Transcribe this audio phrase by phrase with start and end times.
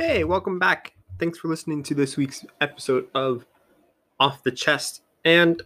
[0.00, 0.94] Hey, welcome back.
[1.18, 3.44] Thanks for listening to this week's episode of
[4.18, 5.02] Off the Chest.
[5.26, 5.60] And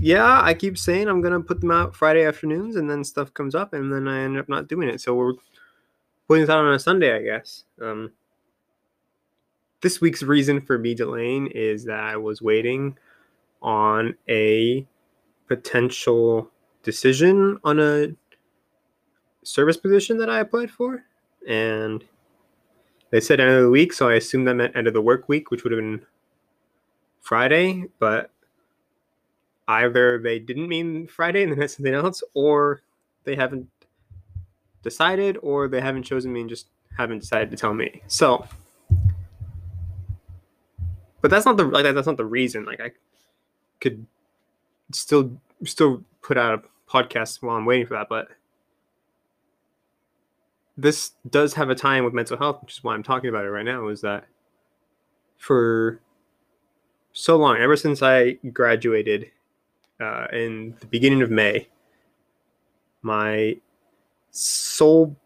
[0.00, 3.54] yeah, I keep saying I'm gonna put them out Friday afternoons, and then stuff comes
[3.54, 5.00] up, and then I end up not doing it.
[5.00, 5.34] So we're
[6.26, 7.62] putting this out on a Sunday, I guess.
[7.80, 8.10] Um,
[9.80, 12.98] this week's reason for me delaying is that I was waiting
[13.62, 14.84] on a
[15.46, 16.50] potential
[16.82, 18.08] decision on a
[19.44, 21.04] service position that I applied for,
[21.46, 22.04] and
[23.10, 25.28] they said end of the week, so I assumed that meant end of the work
[25.28, 26.04] week, which would have been
[27.20, 28.30] Friday, but
[29.68, 32.82] either they didn't mean Friday and they meant something else, or
[33.24, 33.68] they haven't
[34.82, 38.02] decided, or they haven't chosen me and just haven't decided to tell me.
[38.06, 38.46] So,
[41.20, 42.64] but that's not the like that's not the reason.
[42.64, 42.90] Like I
[43.80, 44.06] could
[44.92, 48.28] still still put out a podcast while I'm waiting for that, but
[50.76, 53.44] this does have a tie in with mental health, which is why I'm talking about
[53.44, 53.88] it right now.
[53.88, 54.26] Is that
[55.38, 56.00] for
[57.12, 59.30] so long, ever since I graduated
[60.00, 61.68] uh, in the beginning of May,
[63.02, 63.56] my
[64.30, 65.16] sole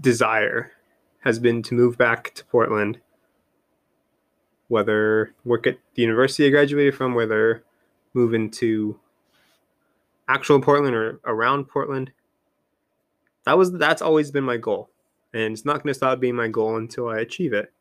[0.00, 0.72] desire
[1.20, 2.98] has been to move back to Portland,
[4.68, 7.64] whether work at the university I graduated from, whether
[8.14, 8.98] move into
[10.28, 12.10] actual Portland or around Portland.
[13.44, 14.90] That was that's always been my goal,
[15.32, 17.72] and it's not going to stop being my goal until I achieve it.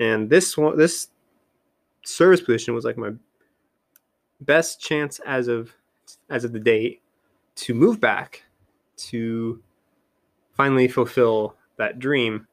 [0.00, 1.08] And this one, this
[2.04, 3.10] service position was like my
[4.40, 5.72] best chance as of
[6.30, 7.02] as of the date
[7.54, 8.42] to move back
[8.96, 9.62] to
[10.56, 12.46] finally fulfill that dream.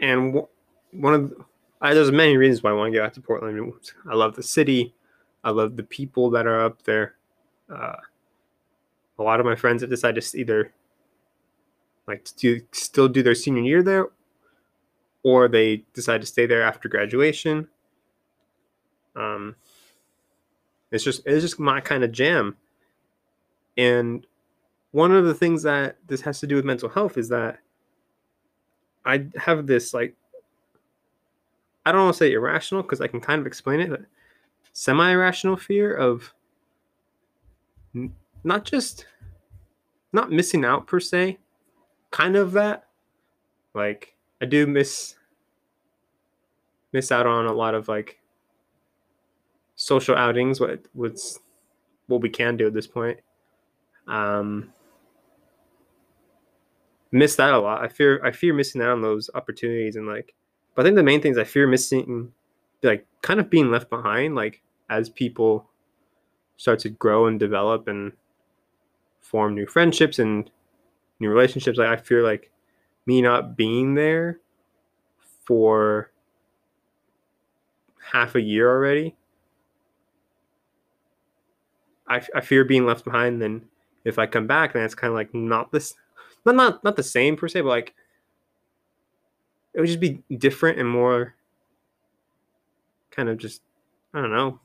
[0.00, 0.42] And
[0.92, 1.44] one of the,
[1.80, 3.72] I, there's many reasons why I want to get back to Portland.
[4.10, 4.94] I love the city.
[5.44, 7.15] I love the people that are up there.
[7.72, 7.96] Uh,
[9.18, 10.72] a lot of my friends have decided to either
[12.06, 14.08] like to do, still do their senior year there,
[15.22, 17.68] or they decide to stay there after graduation.
[19.16, 19.56] Um,
[20.90, 22.56] it's just it's just my kind of jam.
[23.76, 24.26] And
[24.92, 27.58] one of the things that this has to do with mental health is that
[29.04, 30.14] I have this like
[31.84, 34.02] I don't want to say irrational because I can kind of explain it, but
[34.72, 36.32] semi irrational fear of
[38.44, 39.06] not just
[40.12, 41.38] not missing out per se,
[42.10, 42.84] kind of that.
[43.74, 45.16] Like I do miss
[46.92, 48.20] miss out on a lot of like
[49.74, 50.60] social outings.
[50.60, 51.40] What what's
[52.06, 53.18] what we can do at this point.
[54.06, 54.72] Um,
[57.10, 57.82] miss that a lot.
[57.82, 60.34] I fear I fear missing out on those opportunities and like
[60.76, 62.32] but I think the main things I fear missing,
[62.82, 65.68] like kind of being left behind, like as people
[66.56, 68.12] start to grow and develop and
[69.20, 70.50] form new friendships and
[71.20, 71.78] new relationships.
[71.78, 72.50] Like I fear like
[73.06, 74.40] me not being there
[75.44, 76.10] for
[78.12, 79.16] half a year already.
[82.08, 83.42] I, I fear being left behind.
[83.42, 83.62] Then
[84.04, 85.94] if I come back, then it's kind of like not this,
[86.44, 87.94] not not not the same per se, but like
[89.74, 91.34] it would just be different and more
[93.10, 93.62] kind of just
[94.14, 94.60] I don't know,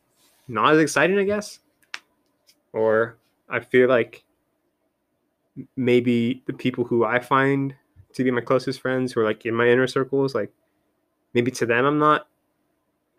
[0.47, 1.59] not as exciting, I guess.
[2.73, 3.17] Or
[3.49, 4.23] I feel like
[5.75, 7.75] maybe the people who I find
[8.13, 10.51] to be my closest friends who are like in my inner circles, like
[11.33, 12.27] maybe to them I'm not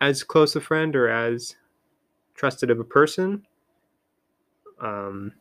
[0.01, 1.55] as close a friend or as
[2.35, 3.45] trusted of a person.
[4.81, 5.33] Um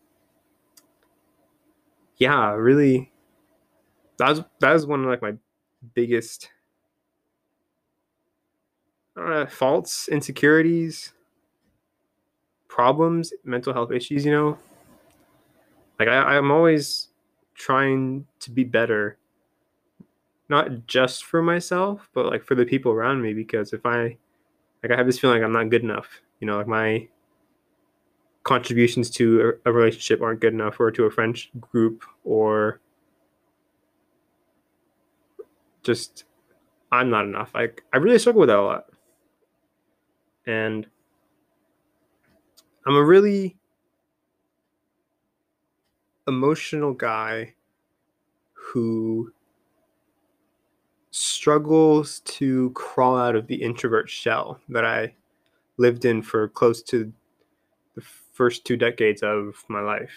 [2.19, 3.11] yeah, really
[4.19, 5.35] that was that was one of like my
[5.95, 6.51] biggest
[9.17, 11.13] uh, faults, insecurities,
[12.73, 14.57] problems, mental health issues, you know?
[15.99, 17.09] Like, I, I'm always
[17.55, 19.19] trying to be better,
[20.49, 23.35] not just for myself, but like for the people around me.
[23.35, 24.17] Because if I,
[24.83, 26.09] like, I have this feeling like I'm not good enough,
[26.41, 27.07] you know, like my
[28.43, 32.81] contributions to a, a relationship aren't good enough, or to a French group, or
[35.83, 36.25] just
[36.91, 37.51] I'm not enough.
[37.55, 38.87] Like I really struggle with that a lot.
[40.47, 40.87] And
[42.87, 43.57] I'm a really
[46.27, 47.55] emotional guy
[48.53, 49.33] who
[51.11, 55.15] struggles to crawl out of the introvert shell that I
[55.77, 57.13] lived in for close to
[57.95, 58.03] the
[58.33, 60.11] first two decades of my life.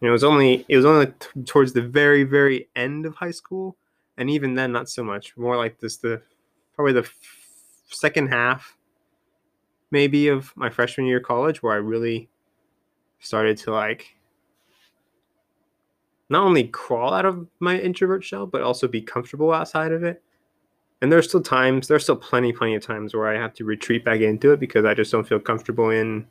[0.00, 3.32] And it was only it was only t- towards the very very end of high
[3.32, 3.76] school,
[4.16, 5.36] and even then not so much.
[5.36, 6.22] More like this the
[6.74, 7.14] probably the f-
[7.88, 8.77] second half,
[9.90, 12.28] maybe of my freshman year of college, where I really
[13.20, 14.14] started to like
[16.28, 20.22] not only crawl out of my introvert shell, but also be comfortable outside of it.
[21.00, 24.04] And there's still times, there's still plenty, plenty of times where I have to retreat
[24.04, 26.26] back into it because I just don't feel comfortable in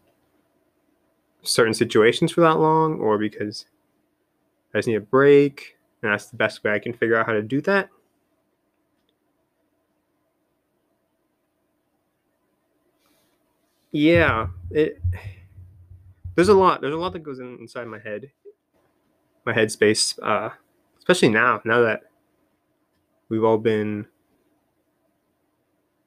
[1.42, 3.66] certain situations for that long, or because
[4.74, 7.34] I just need a break, and that's the best way I can figure out how
[7.34, 7.90] to do that.
[13.98, 15.02] Yeah, it.
[16.36, 16.82] There's a lot.
[16.82, 18.30] There's a lot that goes in, inside my head,
[19.44, 20.20] my headspace.
[20.22, 20.52] Uh,
[21.00, 22.02] especially now, now that
[23.30, 24.06] we've all been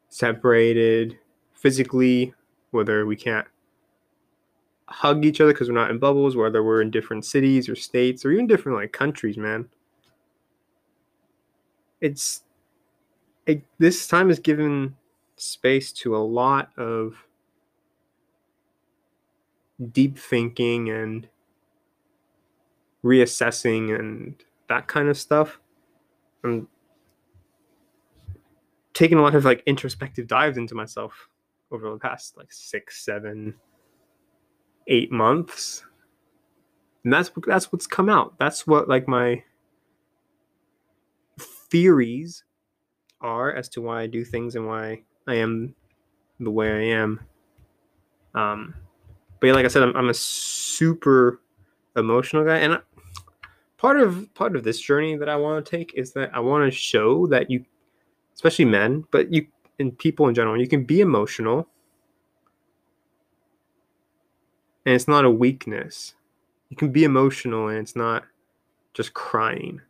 [0.09, 1.19] separated
[1.53, 2.33] physically,
[2.71, 3.49] whether we can't
[4.87, 8.25] hug each other because we're not in bubbles, whether we're in different cities or states
[8.25, 9.69] or even different like countries, man.
[12.01, 12.45] It's
[13.47, 14.95] it, this time has given
[15.35, 17.17] space to a lot of
[19.93, 21.29] deep thinking and
[23.05, 24.35] reassessing and
[24.69, 25.59] that kind of stuff.
[26.45, 26.69] I'm
[28.93, 31.29] taking a lot of like introspective dives into myself
[31.71, 33.55] over the past like six, seven,
[34.89, 35.85] eight months.
[37.05, 38.39] And that's that's what's come out.
[38.39, 39.43] That's what like my
[41.71, 42.45] theories
[43.21, 45.75] are as to why I do things and why I am
[46.39, 47.21] the way I am.
[48.35, 48.75] Um,
[49.41, 51.41] but like I said, I'm, I'm a super
[51.97, 52.79] emotional guy, and I,
[53.79, 56.71] part of part of this journey that I want to take is that I want
[56.71, 57.65] to show that you,
[58.35, 59.47] especially men, but you
[59.79, 61.67] and people in general, you can be emotional
[64.85, 66.15] and it's not a weakness.
[66.69, 68.25] You can be emotional and it's not
[68.93, 69.81] just crying.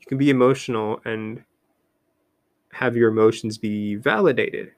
[0.00, 1.42] You can be emotional and
[2.72, 4.72] have your emotions be validated.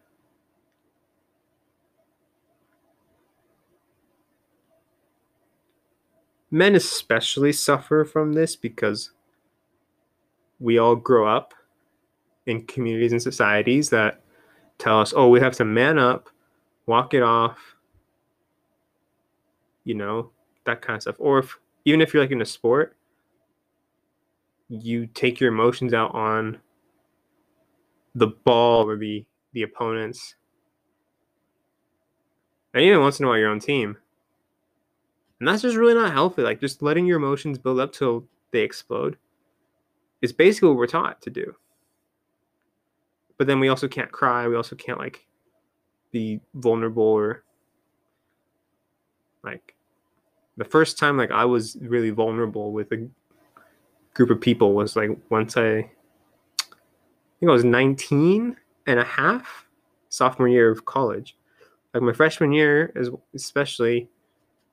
[6.50, 9.12] Men especially suffer from this because
[10.58, 11.54] we all grow up
[12.46, 14.22] in communities and societies that
[14.78, 16.28] tell us, oh, we have to man up
[16.90, 17.76] walk it off,
[19.84, 20.30] you know,
[20.64, 21.16] that kind of stuff.
[21.18, 22.96] Or if even if you're like in a sport,
[24.68, 26.58] you take your emotions out on
[28.14, 30.34] the ball or the the opponents.
[32.74, 33.96] And even once in a while your own team.
[35.40, 36.42] And that's just really not healthy.
[36.42, 39.16] Like just letting your emotions build up till they explode
[40.20, 41.56] is basically what we're taught to do.
[43.38, 44.46] But then we also can't cry.
[44.46, 45.26] We also can't like
[46.12, 47.42] be vulnerable or
[49.42, 49.74] like
[50.58, 53.08] the first time like I was really vulnerable with a
[54.12, 55.84] group of people was like once I, I
[57.38, 58.56] think I was 19
[58.86, 59.66] and a half
[60.10, 61.36] sophomore year of college.
[61.94, 64.10] Like my freshman year is especially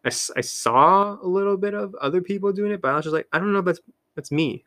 [0.07, 3.13] I, I saw a little bit of other people doing it, but I was just
[3.13, 3.79] like, I don't know, that's
[4.15, 4.63] that's me.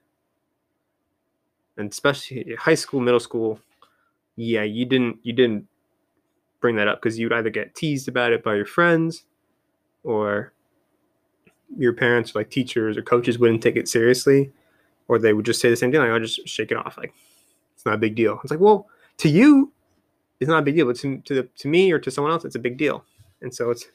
[1.76, 3.58] And especially high school, middle school,
[4.36, 5.66] yeah, you didn't you didn't
[6.60, 9.24] bring that up because you'd either get teased about it by your friends
[10.04, 10.52] or
[11.76, 14.52] your parents or like teachers or coaches wouldn't take it seriously
[15.08, 17.14] or they would just say the same thing like i'll just shake it off like
[17.74, 19.72] it's not a big deal it's like well to you
[20.40, 22.44] it's not a big deal but to, to, the, to me or to someone else
[22.44, 23.04] it's a big deal
[23.40, 23.86] and so it's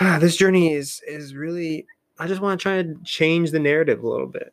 [0.20, 1.86] this journey is is really
[2.18, 4.52] i just want to try to change the narrative a little bit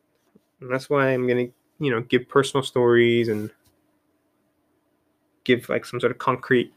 [0.62, 3.50] and that's why i'm going to you know give personal stories and
[5.46, 6.74] give like some sort of concrete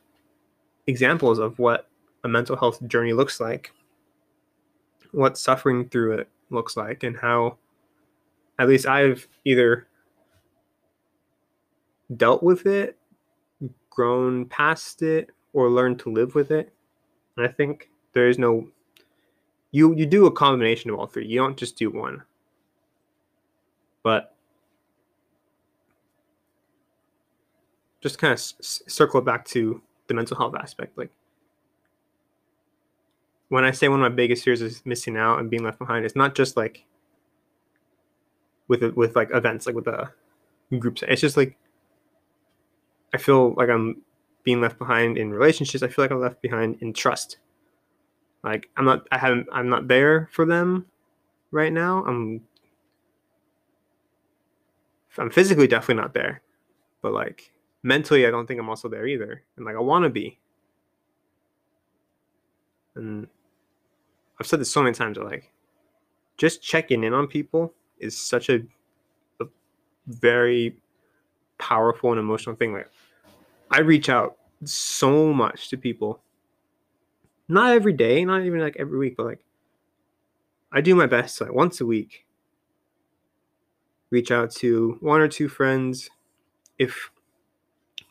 [0.87, 1.89] examples of what
[2.25, 3.73] a mental health journey looks like,
[5.13, 7.57] what suffering through it looks like, and how
[8.59, 9.87] at least I've either
[12.17, 12.97] dealt with it,
[13.91, 16.73] grown past it, or learned to live with it.
[17.37, 18.69] And I think there is no
[19.71, 21.27] you you do a combination of all three.
[21.27, 22.23] You don't just do one.
[24.03, 24.35] But
[28.01, 30.97] just kind of s- circle back to the mental health aspect.
[30.97, 31.11] Like
[33.49, 36.05] when I say one of my biggest fears is missing out and being left behind,
[36.05, 36.85] it's not just like
[38.69, 40.11] with with like events like with the
[40.79, 41.03] groups.
[41.09, 41.57] It's just like
[43.13, 44.03] I feel like I'm
[44.45, 45.83] being left behind in relationships.
[45.83, 47.39] I feel like I'm left behind in trust.
[48.49, 50.87] Like I'm not I haven't I'm not there for them
[51.51, 52.05] right now.
[52.05, 52.41] I'm
[55.19, 56.43] I'm physically definitely not there.
[57.03, 57.53] But like
[57.83, 60.39] mentally i don't think i'm also there either and like i want to be
[62.97, 63.27] and
[64.39, 65.53] i've said this so many times like
[66.37, 68.61] just checking in on people is such a,
[69.41, 69.47] a
[70.07, 70.77] very
[71.59, 72.91] powerful and emotional thing like
[73.71, 76.21] i reach out so much to people
[77.49, 79.45] not every day, not even like every week, but like
[80.73, 82.27] I do my best like once a week
[84.11, 86.09] reach out to one or two friends
[86.79, 87.11] if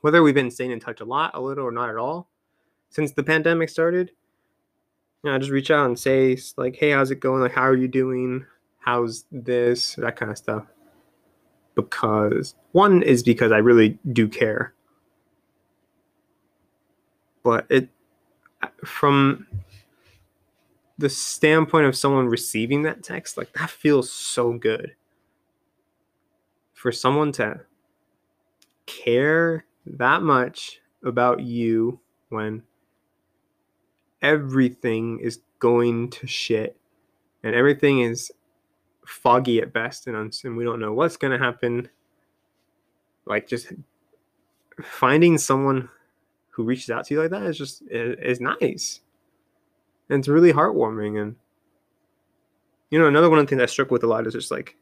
[0.01, 2.29] whether we've been staying in touch a lot, a little, or not at all
[2.89, 4.12] since the pandemic started.
[5.24, 7.41] You know, just reach out and say like, "Hey, how's it going?
[7.41, 8.46] Like, how are you doing?
[8.79, 9.96] How's this?
[9.96, 10.65] That kind of stuff."
[11.75, 14.74] Because one is because I really do care,
[17.44, 17.89] but it
[18.86, 19.48] from
[20.98, 24.96] the standpoint of someone receiving that text, like that feels so good.
[26.74, 27.62] For someone to
[28.86, 32.00] care that much about you
[32.30, 32.64] when
[34.22, 36.78] everything is going to shit
[37.44, 38.32] and everything is
[39.06, 41.88] foggy at best and, and we don't know what's going to happen
[43.26, 43.72] like just
[44.82, 45.90] finding someone
[46.58, 49.02] who reaches out to you like that is just is nice.
[50.10, 51.36] And it's really heartwarming and
[52.90, 54.76] you know another one of the things i struck with a lot is just like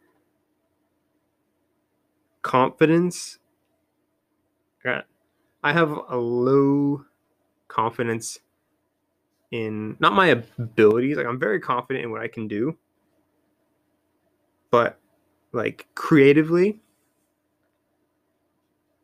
[2.43, 3.39] confidence.
[4.85, 7.03] I have a low
[7.67, 8.39] confidence
[9.51, 12.77] in not my abilities like i'm very confident in what i can do.
[14.71, 14.97] But
[15.51, 16.79] like creatively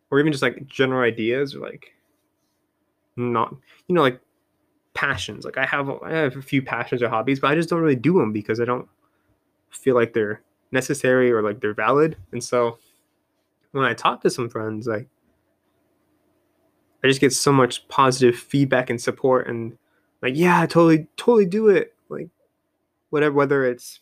[0.10, 1.94] or even just like general ideas or like
[3.22, 3.56] not
[3.88, 4.20] you know like
[4.94, 5.46] passions.
[5.46, 7.96] Like i have i have a few passions or hobbies but i just don't really
[7.96, 8.88] do them because i don't
[9.70, 12.18] feel like they're necessary or like they're valid.
[12.32, 12.78] And so
[13.72, 15.08] when i talk to some friends like
[17.04, 19.78] i just get so much positive feedback and support and
[20.22, 21.94] like yeah totally totally do it.
[22.10, 22.30] Like
[23.12, 24.00] whatever whether it's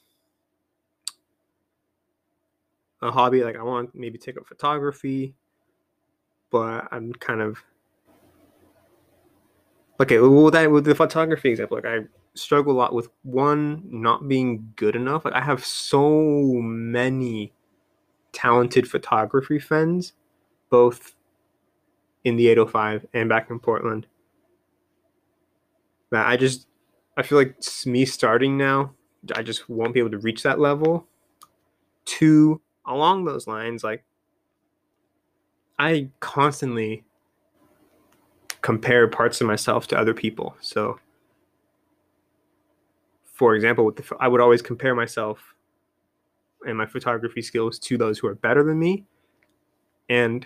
[3.01, 5.33] a hobby like i want maybe take up photography
[6.49, 7.63] but i'm kind of
[9.99, 11.99] okay well that with the photography example like i
[12.33, 17.51] struggle a lot with one not being good enough like i have so many
[18.31, 20.13] talented photography friends
[20.69, 21.15] both
[22.23, 24.05] in the 805 and back in portland
[26.11, 26.67] that I just
[27.17, 28.93] I feel like me starting now,
[29.35, 31.07] I just won't be able to reach that level.
[32.05, 34.03] Two, along those lines, like
[35.77, 37.03] I constantly
[38.61, 40.55] compare parts of myself to other people.
[40.61, 40.99] So,
[43.33, 45.55] for example, with the I would always compare myself
[46.65, 49.05] and my photography skills to those who are better than me,
[50.09, 50.45] and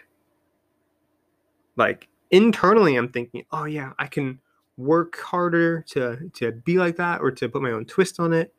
[1.75, 4.39] like internally, I'm thinking, oh yeah, I can
[4.77, 8.53] work harder to to be like that or to put my own twist on it.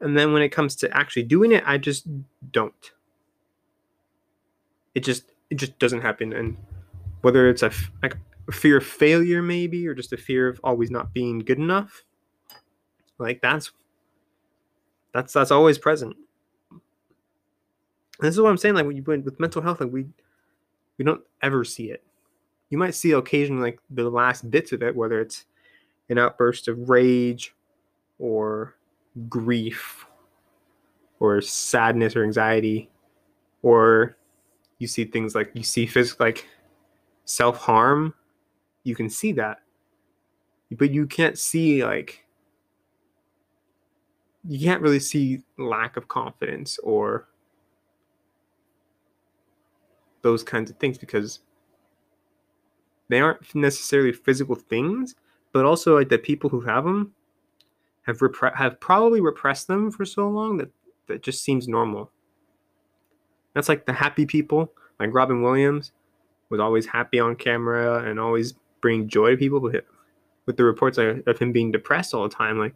[0.00, 2.06] And then when it comes to actually doing it i just
[2.50, 2.92] don't.
[4.94, 6.32] It just it just doesn't happen.
[6.32, 6.56] And
[7.22, 7.70] whether it's a
[8.02, 8.16] like
[8.50, 12.04] fear of failure maybe or just a fear of always not being good enough
[13.18, 13.70] like that's
[15.14, 16.16] that's that's always present
[16.70, 16.80] and
[18.20, 20.06] this is what i'm saying like when you with mental health like we
[20.98, 22.02] we don't ever see it
[22.72, 25.44] you might see occasionally like the last bits of it, whether it's
[26.08, 27.54] an outburst of rage
[28.18, 28.74] or
[29.28, 30.06] grief
[31.20, 32.88] or sadness or anxiety,
[33.62, 34.16] or
[34.78, 36.46] you see things like you see physical like
[37.26, 38.14] self harm.
[38.84, 39.58] You can see that,
[40.70, 42.24] but you can't see like
[44.44, 47.28] you can't really see lack of confidence or
[50.22, 51.40] those kinds of things because
[53.08, 55.14] they aren't necessarily physical things,
[55.52, 57.12] but also like the people who have them
[58.02, 60.70] have repre- have probably repressed them for so long that
[61.06, 62.10] that just seems normal.
[63.54, 65.92] That's like the happy people, like Robin Williams
[66.48, 69.60] was always happy on camera and always bring joy to people.
[70.44, 72.74] With the reports of him being depressed all the time, like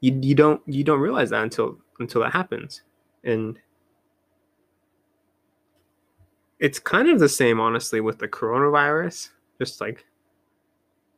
[0.00, 2.82] you, you don't you don't realize that until until that happens,
[3.22, 3.58] and
[6.58, 9.30] it's kind of the same, honestly, with the coronavirus.
[9.58, 10.04] Just like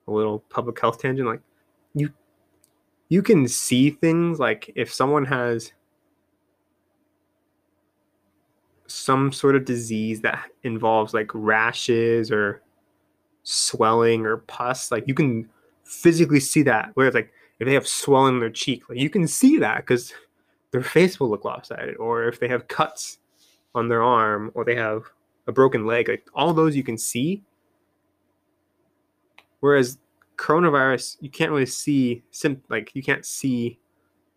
[0.07, 1.29] a little public health tangent.
[1.29, 1.41] Like
[1.95, 2.13] you,
[3.09, 5.73] you can see things like if someone has
[8.89, 12.63] some sort of disease that involves like rashes or
[13.45, 15.49] swelling or pus, like you can
[15.85, 16.91] physically see that.
[16.95, 20.13] Whereas like if they have swelling in their cheek, like you can see that because
[20.71, 23.19] their face will look lopsided, or if they have cuts
[23.75, 25.05] on their arm, or they have
[25.47, 27.43] a broken leg, like all those you can see.
[29.61, 29.99] Whereas
[30.37, 32.23] coronavirus, you can't really see
[32.69, 33.79] like you can't see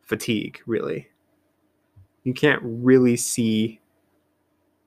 [0.01, 1.07] fatigue really.
[2.23, 3.80] You can't really see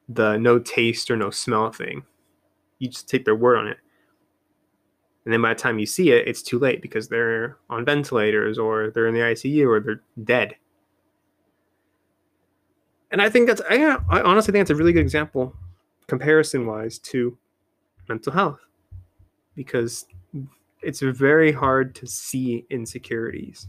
[0.09, 2.05] the no taste or no smell thing.
[2.79, 3.79] You just take their word on it.
[5.25, 8.59] And then by the time you see it, it's too late because they're on ventilators
[8.59, 10.57] or they're in the ICU or they're dead.
[13.11, 15.55] And I think that's, I, I honestly think that's a really good example,
[16.09, 17.39] comparison wise, to
[18.09, 18.61] mental health
[19.55, 20.07] because
[20.83, 23.69] it's very hard to see insecurities.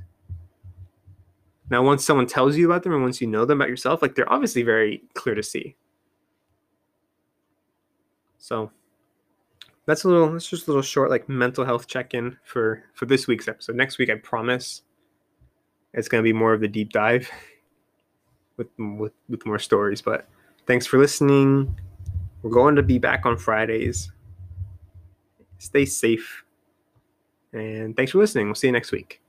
[1.69, 4.15] Now, once someone tells you about them and once you know them about yourself, like
[4.15, 5.75] they're obviously very clear to see.
[8.45, 8.69] So
[9.87, 13.25] that's a little that's just a little short like mental health check-in for for this
[13.25, 13.75] week's episode.
[13.75, 14.83] Next week I promise
[15.93, 17.27] it's gonna be more of the deep dive
[18.57, 19.99] with with with more stories.
[19.99, 20.27] But
[20.67, 21.75] thanks for listening.
[22.43, 24.11] We're going to be back on Fridays.
[25.57, 26.43] Stay safe.
[27.51, 28.45] And thanks for listening.
[28.45, 29.21] We'll see you next week.